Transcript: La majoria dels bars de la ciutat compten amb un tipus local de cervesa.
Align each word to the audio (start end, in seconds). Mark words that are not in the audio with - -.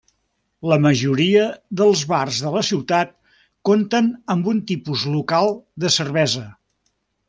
La 0.69 0.77
majoria 0.85 1.43
dels 1.81 2.01
bars 2.15 2.41
de 2.47 2.55
la 2.57 2.65
ciutat 2.71 3.13
compten 3.71 4.11
amb 4.37 4.53
un 4.57 4.67
tipus 4.75 5.09
local 5.19 5.59
de 5.87 5.97
cervesa. 6.03 6.49